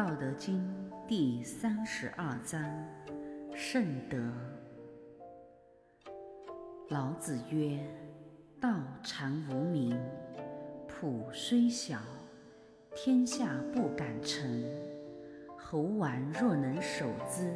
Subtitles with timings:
[0.00, 0.66] 道德经
[1.06, 2.64] 第三十二章：
[3.54, 4.16] 圣德。
[6.88, 7.78] 老子曰
[8.58, 9.94] ：“道常无名，
[10.88, 11.98] 朴虽小，
[12.96, 14.64] 天下不敢成。
[15.58, 17.54] 侯丸若能守之，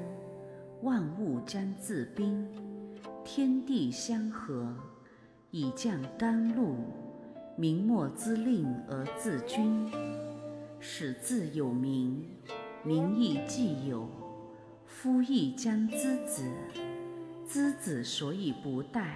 [0.83, 2.47] 万物将自宾。
[3.25, 4.77] 天地相合，
[5.51, 6.77] 以降甘露，
[7.57, 9.91] 明末之令而自君。”
[10.87, 12.23] 使自有名，
[12.83, 14.07] 名亦既有。
[14.85, 16.45] 夫亦将知子，
[17.49, 19.15] 知子所以不殆。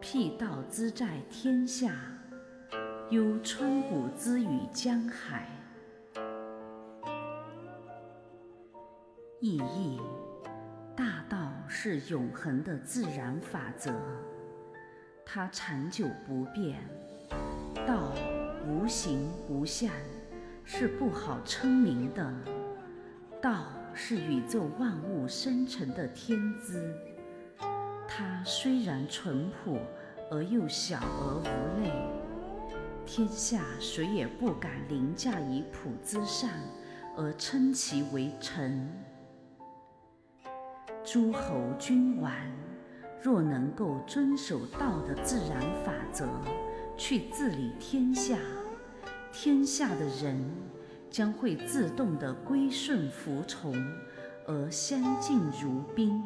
[0.00, 1.94] 辟道之在天下，
[3.10, 5.46] 忧川谷之于江海。
[9.38, 10.00] 意义：
[10.96, 13.92] 大道是永恒的自然法则，
[15.26, 16.80] 它长久不变。
[17.86, 18.14] 道
[18.66, 19.92] 无形无相。
[20.64, 22.32] 是不好称名的。
[23.40, 26.94] 道是宇宙万物生成的天资，
[28.06, 29.78] 它虽然淳朴
[30.30, 31.90] 而又小而无类，
[33.06, 36.50] 天下谁也不敢凌驾于朴之上
[37.16, 38.88] 而称其为臣。
[41.02, 42.30] 诸侯君王
[43.22, 46.28] 若能够遵守道的自然法则，
[46.96, 48.36] 去治理天下。
[49.32, 50.36] 天下的人
[51.08, 53.72] 将会自动地归顺服从，
[54.46, 56.20] 而相敬如宾。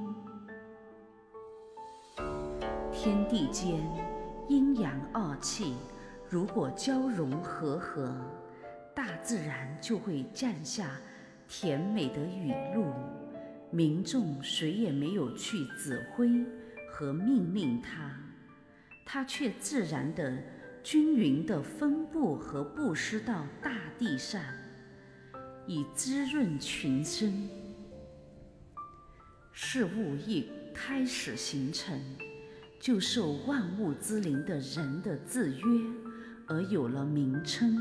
[2.90, 3.78] 天地间
[4.48, 5.74] 阴阳二气
[6.28, 8.16] 如果交融和合，
[8.94, 10.90] 大自然就会降下
[11.46, 12.86] 甜美的雨露，
[13.70, 16.28] 民众谁也没有去指挥
[16.90, 18.10] 和命令它，
[19.04, 20.36] 它却自然的。
[20.84, 24.38] 均匀的分布和布施到大地上，
[25.66, 27.48] 以滋润群生。
[29.50, 31.98] 事物一开始形成，
[32.78, 35.80] 就受万物之灵的人的制约，
[36.46, 37.74] 而有了名称。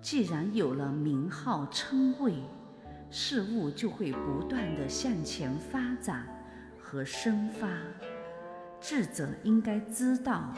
[0.00, 2.34] 既然有了名号称谓，
[3.10, 6.24] 事物就会不断的向前发展
[6.78, 7.68] 和生发。
[8.80, 10.54] 智者应该知道。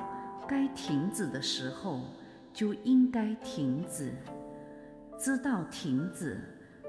[0.48, 2.00] 该停止的时候
[2.52, 4.12] 就应该停止，
[5.18, 6.40] 知道停止，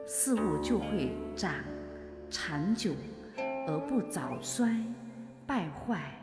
[0.07, 1.53] 事物就会长
[2.29, 2.95] 长久
[3.67, 4.75] 而不早衰
[5.45, 6.15] 败坏。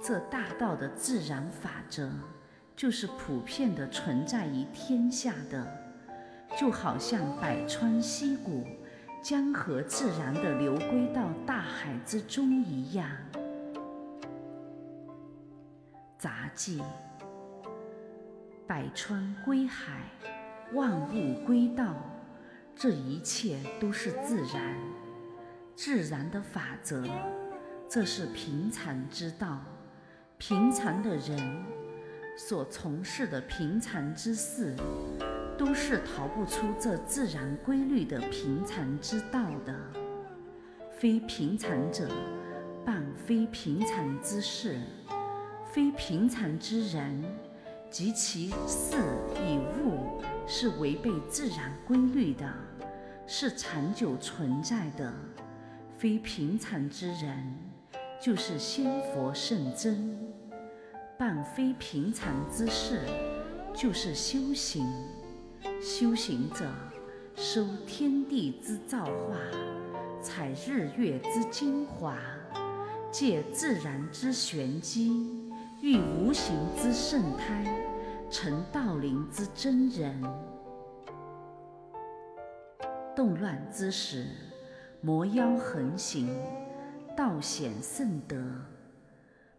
[0.00, 2.10] 这大道的自然法则
[2.76, 5.66] 就是普遍的存在于天下的，
[6.58, 8.66] 就好像百川溪谷、
[9.22, 13.08] 江河自然的流归到大海之中一样。
[16.24, 16.82] 杂技：
[18.66, 20.08] 百川归海，
[20.72, 21.94] 万物归道，
[22.74, 24.74] 这一切都是自然、
[25.76, 27.06] 自然的法则。
[27.90, 29.60] 这是平常之道，
[30.38, 31.62] 平常的人
[32.38, 34.74] 所从事的平常之事，
[35.58, 39.78] 都是逃不出这自然规律的平常之道的。
[40.96, 42.08] 非平常者，
[42.82, 44.80] 办非平常之事。
[45.74, 47.20] 非平常之人
[47.90, 48.96] 及其事
[49.44, 52.48] 以物是违背自然规律的，
[53.26, 55.12] 是长久存在的。
[55.98, 57.58] 非平常之人
[58.22, 60.16] 就是仙佛圣真，
[61.18, 63.00] 办非平常之事
[63.74, 64.86] 就是修行。
[65.82, 66.70] 修行者
[67.34, 69.36] 收天地之造化，
[70.22, 72.16] 采日月之精华，
[73.10, 75.43] 借自然之玄机。
[75.84, 77.62] 遇无形之圣胎，
[78.30, 80.18] 成道灵之真人。
[83.14, 84.24] 动乱之时，
[85.02, 86.34] 魔妖横行，
[87.14, 88.42] 道显圣德，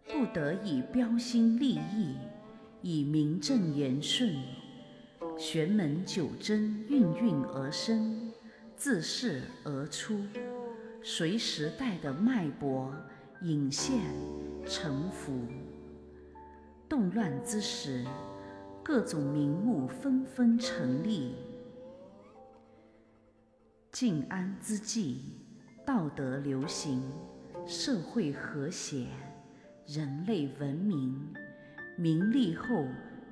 [0.08, 2.18] 不得以标新立异，
[2.82, 4.34] 以名正言顺，
[5.38, 8.34] 玄门九真运运而生，
[8.76, 10.24] 自是而出，
[11.04, 12.92] 随时代的脉搏
[13.44, 14.00] 隐现
[14.66, 15.32] 沉浮。
[16.88, 18.06] 动乱之时，
[18.84, 21.34] 各种名目纷纷成立；
[23.92, 25.18] 静安之际，
[25.84, 27.02] 道德流行，
[27.66, 29.08] 社会和谐，
[29.88, 31.34] 人类文明。
[31.98, 32.86] 名利后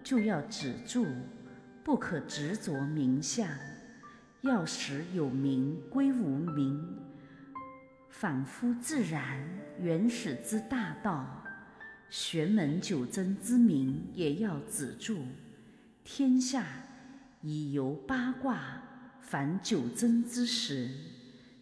[0.04, 1.06] 就要止住，
[1.84, 3.48] 不可执着名相，
[4.42, 6.98] 要使有名归无名，
[8.10, 9.48] 反夫自然
[9.80, 11.43] 原始之大道。
[12.14, 15.18] 玄门九真之名也要止住，
[16.04, 16.64] 天下
[17.42, 18.84] 已由八卦
[19.20, 20.92] 凡九真之时，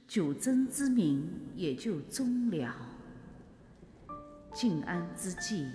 [0.09, 1.25] 九真之名
[1.55, 2.75] 也就终了。
[4.53, 5.65] 静安之际，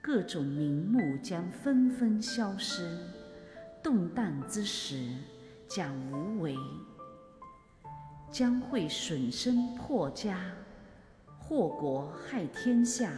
[0.00, 2.84] 各种名目将纷纷消失；
[3.82, 5.08] 动荡之时，
[5.66, 6.56] 将无为，
[8.30, 10.52] 将会损身破家，
[11.36, 13.12] 祸国害天下。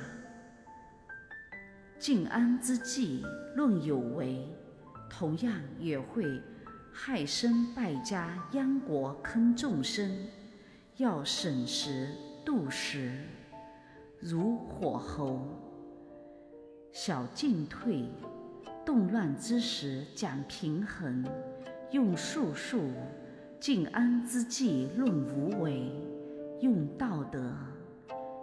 [2.00, 3.22] 静安之计，
[3.54, 4.48] 论有为，
[5.10, 6.40] 同样也会
[6.90, 10.10] 害身败家、殃国坑众生。
[10.96, 12.08] 要审时
[12.42, 13.26] 度时，
[14.18, 15.46] 如火候。
[16.90, 18.06] 小进退，
[18.82, 21.22] 动乱之时讲平衡，
[21.90, 22.78] 用术数；
[23.60, 25.92] 静安之计论无为，
[26.60, 27.54] 用道德。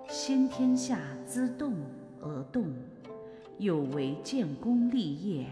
[0.08, 1.74] 先天下之动
[2.22, 2.72] 而动。
[3.60, 5.48] 有为建功立业，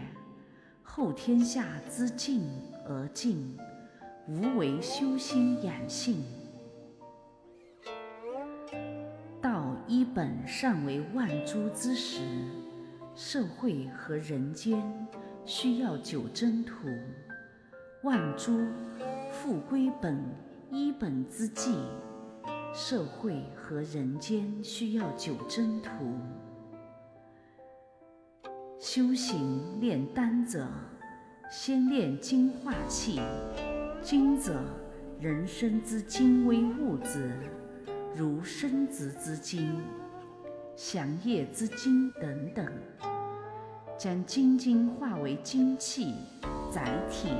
[0.84, 2.40] 后天下之敬
[2.88, 3.58] 而敬；
[4.28, 6.22] 无为修心养性。
[9.42, 12.20] 道一本善为万株之时，
[13.16, 14.80] 社会和人间
[15.44, 16.86] 需要九真土；
[18.04, 18.68] 万株
[19.32, 20.22] 复归本
[20.70, 21.76] 一本之际，
[22.72, 25.90] 社会和人间需要九真土。
[28.78, 30.68] 修行炼丹者，
[31.50, 33.18] 先炼精化气。
[34.02, 34.62] 精者，
[35.18, 37.32] 人生之精微物质，
[38.14, 39.80] 如生殖之精、
[40.76, 42.12] 祥液之精。
[42.20, 42.70] 等等。
[43.98, 46.14] 将精精化为精气，
[46.70, 47.30] 载体；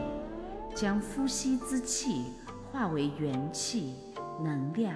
[0.75, 2.25] 将呼吸之气
[2.73, 3.95] 化为元气，
[4.43, 4.95] 能量；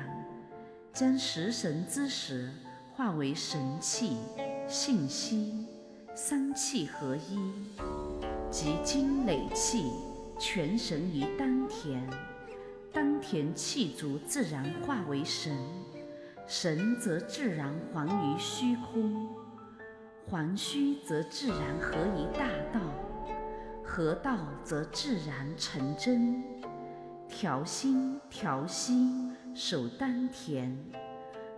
[0.90, 2.50] 将食神之食
[2.94, 4.16] 化为神气，
[4.66, 5.66] 信息。
[6.22, 7.50] 三气合一，
[8.50, 9.90] 集精累气，
[10.38, 11.99] 全神于丹田，
[12.93, 15.56] 丹田气足，自然化为神，
[16.46, 19.31] 神则自然还于虚空，
[20.28, 22.81] 还虚则自然合于大道，
[23.82, 26.44] 合道则自然成真。
[27.31, 29.11] 调心调息，
[29.55, 30.76] 守丹田，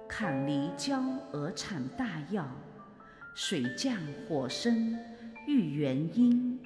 [0.09, 2.47] 坎离焦而产大药。
[3.35, 3.97] 水降
[4.29, 4.95] 火生
[5.47, 6.59] 遇元婴，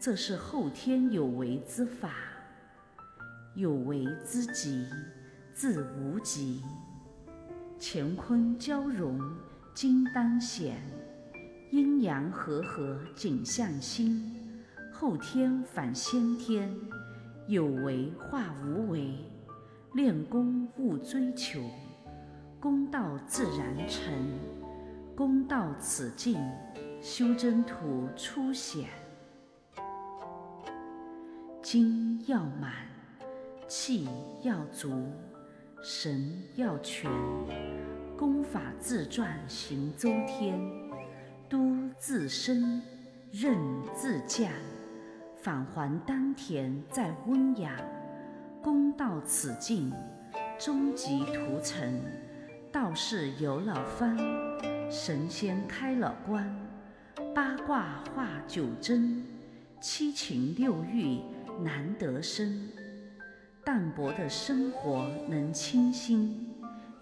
[0.00, 2.12] 这是后天有为之法。
[3.54, 4.84] 有为之极，
[5.52, 6.60] 自无极。
[7.78, 9.20] 乾坤交融，
[9.74, 10.74] 金当显；
[11.70, 14.34] 阴阳和合，景象新。
[14.92, 16.74] 后天反先天，
[17.46, 19.14] 有为化无为。
[19.94, 21.60] 练功勿追求，
[22.58, 24.12] 功到自然成。
[25.14, 26.40] 功到此境，
[27.02, 28.88] 修真图初显。
[31.62, 32.72] 精要满，
[33.68, 34.08] 气
[34.42, 34.90] 要足，
[35.82, 37.10] 神要全。
[38.16, 40.58] 功法自转行周天，
[41.46, 42.82] 都自身，
[43.30, 43.58] 任
[43.94, 44.50] 自降。
[45.42, 47.70] 返还丹田在温养。
[48.62, 49.92] 功到此境，
[50.58, 52.00] 终极图成。
[52.70, 54.41] 道士有了方。
[54.92, 56.54] 神仙开了关，
[57.34, 59.24] 八卦化九真，
[59.80, 61.18] 七情六欲
[61.64, 62.68] 难得生。
[63.64, 66.46] 淡泊的生活能清心，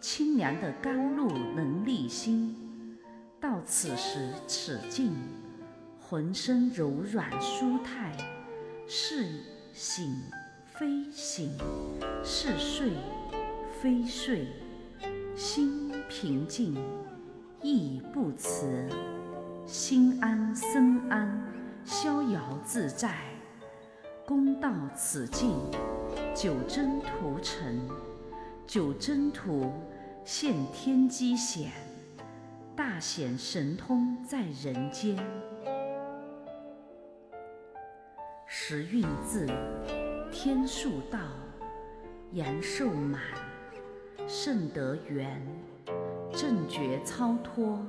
[0.00, 2.96] 清凉的甘露能利心。
[3.40, 5.12] 到此时此境，
[5.98, 8.16] 浑身柔软舒泰，
[8.86, 9.26] 是
[9.72, 10.14] 醒
[10.64, 11.58] 非醒，
[12.22, 12.92] 是睡
[13.82, 14.46] 非睡，
[15.34, 16.76] 心平静。
[17.62, 18.88] 意不辞，
[19.66, 21.44] 心安身安，
[21.84, 23.14] 逍遥自在。
[24.26, 25.54] 功到此境，
[26.34, 27.80] 九真图成。
[28.66, 29.72] 九真图
[30.24, 31.70] 现天机显，
[32.74, 35.18] 大显神通在人间。
[38.46, 39.46] 时运自，
[40.30, 41.18] 天数到，
[42.32, 43.20] 阳寿满，
[44.26, 45.42] 圣德圆。
[46.32, 47.84] 正觉超脱，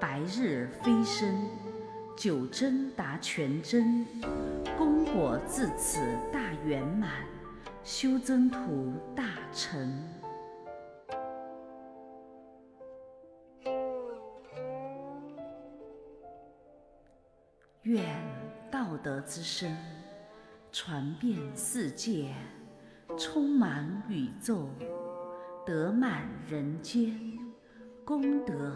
[0.00, 1.48] 白日飞升，
[2.16, 4.04] 九真达全真，
[4.76, 6.00] 功果自此
[6.32, 7.24] 大圆满，
[7.84, 10.02] 修真图大成。
[17.82, 18.04] 愿
[18.70, 19.74] 道德之声
[20.70, 22.34] 传遍世界，
[23.16, 24.68] 充满宇宙，
[25.64, 27.38] 德满人间。
[28.08, 28.72] 功德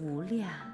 [0.00, 0.73] 无量。